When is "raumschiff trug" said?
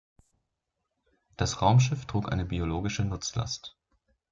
1.61-2.31